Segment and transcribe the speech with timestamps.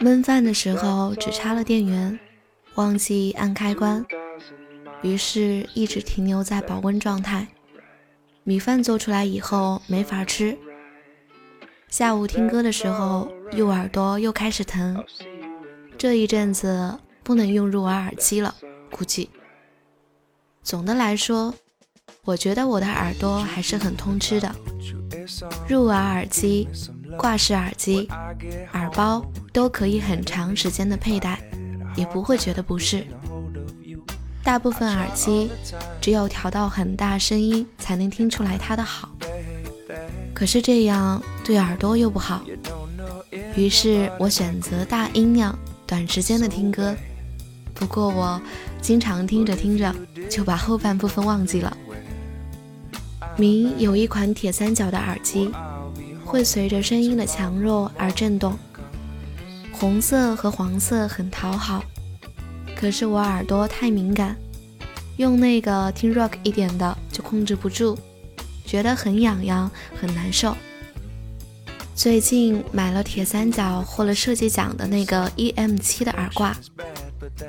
[0.00, 2.18] 焖饭的时候只插了电源，
[2.74, 4.04] 忘记按开关，
[5.02, 7.46] 于是一直停留在保温状态。
[8.42, 10.56] 米饭做出来以后没法吃。
[11.88, 15.04] 下午听歌的时候，右耳朵又开始疼。
[15.98, 18.54] 这一阵子不能用入耳耳机了，
[18.90, 19.28] 估计。
[20.62, 21.54] 总的来说，
[22.24, 24.54] 我觉得我的耳朵还是很通吃的。
[25.68, 26.68] 入耳耳机、
[27.18, 28.08] 挂式耳机、
[28.72, 31.38] 耳包都可以很长时间的佩戴，
[31.96, 33.06] 也不会觉得不适。
[34.42, 35.50] 大部分耳机
[36.00, 39.08] 只有调到很大声音才能听出来它的好。
[40.34, 42.42] 可是这样对耳朵又不好，
[43.56, 45.56] 于是我选择大音量、
[45.86, 46.94] 短时间的听歌。
[47.72, 48.40] 不过我
[48.80, 49.94] 经常听着听着
[50.28, 51.76] 就把后半部分忘记了。
[53.36, 55.50] 明有一款铁三角的耳机，
[56.34, 58.58] 会随着声音的强弱而震动，
[59.70, 61.84] 红色和黄色很讨好。
[62.74, 64.34] 可是我耳朵太敏感，
[65.16, 67.96] 用那个听 rock 一点的就控制不住。
[68.66, 70.56] 觉得很痒痒，很难受。
[71.94, 76.56] 最近买了铁三角获了设计奖的那个 EM 七的耳挂，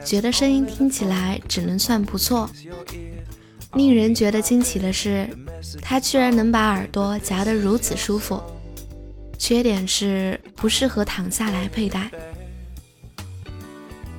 [0.06, 2.47] 觉得声音听起来只能算不错。
[3.73, 5.28] 令人觉得惊奇的是，
[5.81, 8.39] 它居然能把耳朵夹得如此舒服。
[9.38, 12.09] 缺点是不适合躺下来佩戴。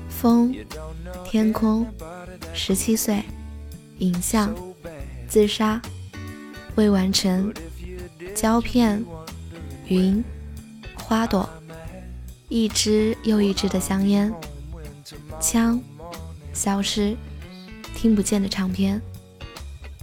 [0.08, 0.54] 风，
[1.24, 1.86] 天空，
[2.54, 3.22] 十七岁，
[3.98, 4.54] 影像，
[5.28, 5.80] 自杀。
[6.74, 7.52] 未完成，
[8.34, 9.02] 胶片，
[9.88, 10.22] 云，
[10.94, 11.48] 花朵，
[12.48, 14.30] 一支又一支的香烟，
[15.40, 15.80] 枪，
[16.52, 17.16] 消失，
[17.94, 19.00] 听不见的唱片。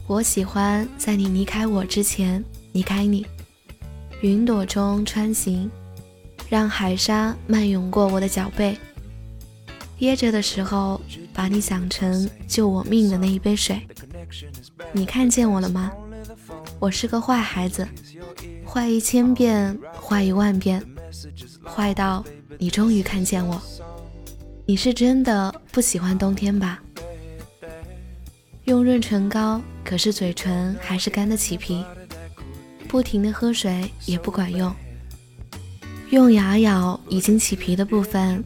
[0.08, 3.26] 我喜欢在你离开我之前离开你。
[4.24, 5.70] 云朵中穿行，
[6.48, 8.78] 让海沙漫涌过我的脚背。
[9.98, 11.02] 噎着的时候，
[11.34, 13.86] 把你想成救我命的那一杯水。
[14.94, 15.92] 你看见我了吗？
[16.80, 17.86] 我是个坏孩子，
[18.66, 20.82] 坏一千遍，坏一万遍，
[21.62, 22.24] 坏到
[22.58, 23.62] 你终于看见我。
[24.66, 26.82] 你是真的不喜欢冬天吧？
[28.64, 31.84] 用润唇膏，可是嘴唇还是干得起皮，
[32.94, 34.72] 不停的喝水也不管用。
[36.12, 38.44] 用牙咬已经起皮的部分，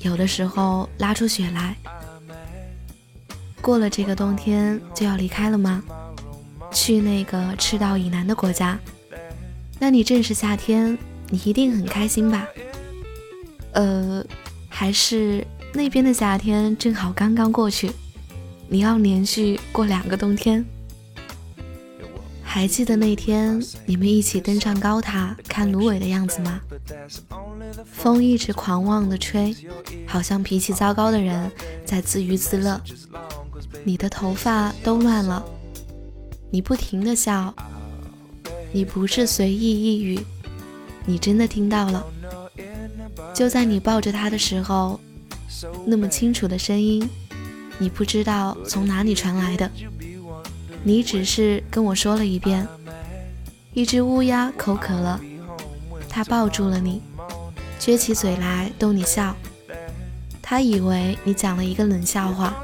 [0.00, 1.76] 有的时候拉出血来。
[3.60, 5.84] 过了这个冬天就要离开了吗？
[6.72, 8.80] 去那个赤道以南的国家，
[9.78, 10.96] 那你正是夏天，
[11.28, 12.48] 你一定很开心吧？
[13.72, 14.24] 呃，
[14.66, 17.90] 还是那边的夏天正好刚刚过去，
[18.66, 20.64] 你要连续过两个冬天。
[22.54, 26.60] 还记得那天你们一起登上高塔看芦苇的样子吗？
[27.84, 29.52] 风一直狂妄的吹，
[30.06, 31.50] 好像脾气糟糕的人
[31.84, 32.80] 在自娱自乐。
[33.82, 35.44] 你的头发都乱了。
[36.52, 37.52] 你不停的笑，
[38.70, 40.20] 你不是随意一语，
[41.04, 42.06] 你真的听到了。
[43.34, 45.00] 就在你抱着他的时候，
[45.84, 47.10] 那么清楚的声音，
[47.78, 49.68] 你不知道从哪里传来的，
[50.84, 52.68] 你只是跟我说了一遍。
[53.72, 55.18] 一只乌鸦口渴了，
[56.08, 57.02] 它抱住了你，
[57.80, 59.34] 撅起嘴来逗你笑，
[60.40, 62.54] 它以为你讲了一个冷笑话。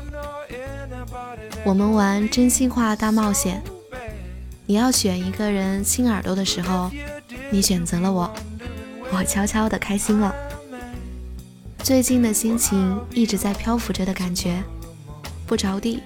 [1.65, 3.63] 我们玩真心话大冒险。
[4.67, 6.91] 你要选一个人亲耳朵的时候，
[7.51, 8.31] 你选择了我，
[9.11, 10.33] 我悄悄的开心了。
[11.83, 14.63] 最近的心情一直在漂浮着的感觉，
[15.45, 16.03] 不着地，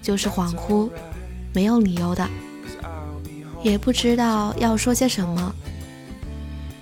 [0.00, 0.88] 就是恍惚，
[1.52, 2.28] 没有理由的，
[3.62, 5.54] 也不知道要说些什么。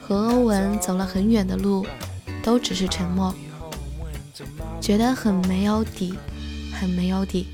[0.01, 1.87] 和欧文走了很远的路，
[2.43, 3.35] 都只是沉默，
[4.81, 6.15] 觉得很没有底，
[6.73, 7.47] 很没有底，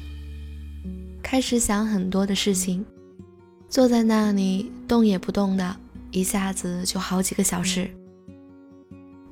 [1.22, 2.84] 开始想很多的事情。
[3.69, 5.76] 坐在那里动也不动的，
[6.12, 7.90] 一下子就好几个小时。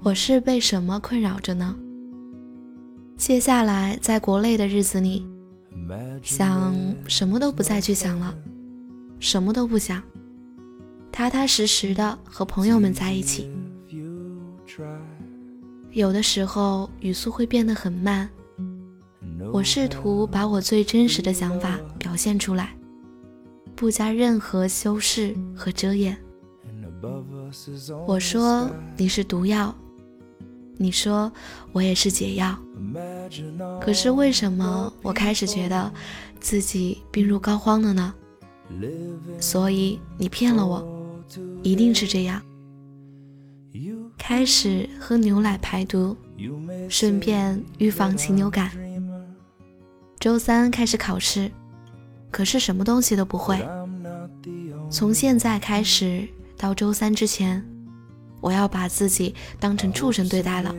[0.02, 1.76] 我是被什么困扰着呢？
[3.16, 5.24] 接下来在国内的日子里，
[6.22, 6.74] 想
[7.06, 8.34] 什么都不再去想了，
[9.18, 10.02] 什么都不想，
[11.10, 13.50] 踏踏实实的和朋友们在一起。
[15.90, 18.28] 有的时候语速会变得很慢，
[19.52, 22.74] 我试图把我最真实的想法表现出来。
[23.74, 26.16] 不加任何修饰和遮掩。
[28.06, 29.74] 我说你是毒药，
[30.82, 31.30] 你说
[31.72, 32.58] 我也是解药。
[33.80, 35.92] 可是为什么我开始觉得
[36.40, 38.14] 自己病入膏肓了呢？
[39.38, 40.84] 所以你骗了我，
[41.62, 42.42] 一定是这样。
[44.18, 46.16] 开始喝牛奶排毒，
[46.88, 48.70] 顺便预防禽流感。
[50.18, 51.50] 周三开始考试，
[52.30, 53.66] 可是什么东西都不会。
[54.90, 57.66] 从现在开始到周三之前，
[58.42, 60.74] 我要把自己当成畜生对待了。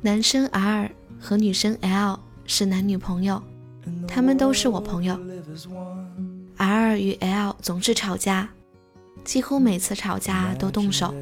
[0.00, 3.42] 男生 R 和女生 L 是男女朋友，
[4.06, 5.18] 他们都是我朋友。
[6.56, 8.48] R 与 L 总是吵架，
[9.24, 11.12] 几乎每次吵架都动手。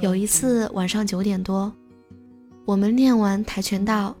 [0.00, 1.72] 有一次晚上九点多，
[2.64, 4.14] 我们练完跆拳道，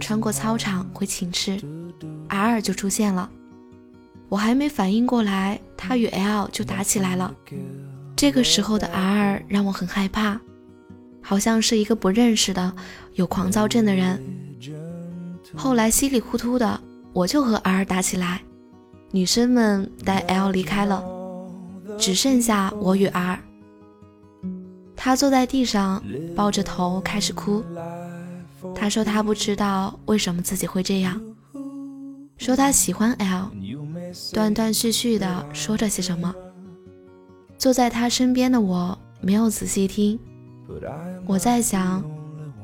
[0.00, 1.60] 穿过操场回寝室
[2.28, 3.30] ，R 就出现了。
[4.28, 7.34] 我还没反应过来，他与 L 就打起来了。
[8.16, 10.40] 这个时候的 R 让我很害怕，
[11.20, 12.74] 好像是一个不认识的
[13.12, 14.18] 有狂躁症的人。
[15.54, 16.80] 后来稀里糊涂的，
[17.12, 18.40] 我就和 R 打起来，
[19.10, 21.04] 女生们带 L 离开了，
[21.98, 23.38] 只剩下我与 R。
[24.96, 26.02] 他坐在地上，
[26.34, 27.62] 抱着头开始哭。
[28.74, 31.20] 他说他不知道为什么自己会这样，
[32.38, 33.50] 说他喜欢 L。
[34.32, 36.34] 断断续续的说着些什么，
[37.58, 40.18] 坐在他身边的我没有仔细听。
[41.26, 42.04] 我在想，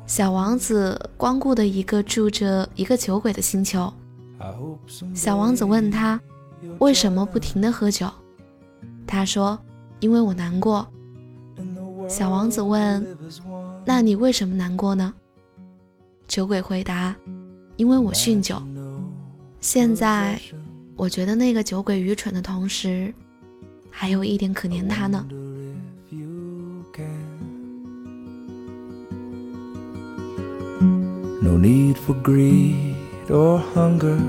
[0.07, 3.93] 小王子光顾的一个住着一个酒鬼的星球。
[5.15, 6.21] 小王子问他
[6.79, 8.09] 为什么不停的喝酒，
[9.07, 9.59] 他说
[10.01, 10.87] 因为我难过。
[12.09, 13.07] 小王子问，
[13.85, 15.15] 那你为什么难过呢？
[16.27, 17.15] 酒鬼回答，
[17.77, 18.63] 因为我酗酒。
[19.61, 20.41] 现在。
[20.95, 23.13] 我觉得那个酒鬼愚蠢的同时，
[23.92, 25.26] 还有一点可怜他呢。
[31.42, 32.96] No need for greed
[33.30, 34.20] or hunger,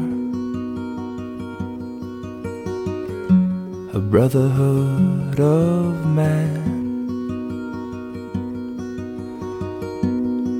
[3.93, 6.69] a brotherhood of man.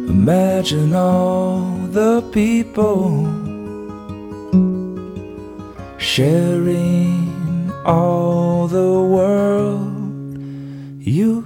[0.09, 1.61] Imagine all
[1.93, 3.27] the people
[5.99, 7.22] sharing
[7.86, 10.38] all the world.
[11.00, 11.46] You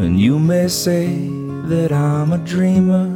[0.00, 1.28] and you may say
[1.64, 3.08] that I'm a dreamer,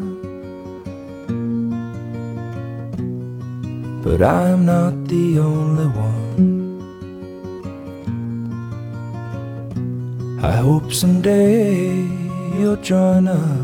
[4.03, 6.51] but I'm not the only one.
[10.43, 11.93] I hope someday
[12.59, 13.63] you'll join us.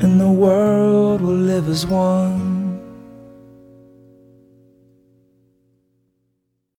[0.00, 2.47] and the world will live as one.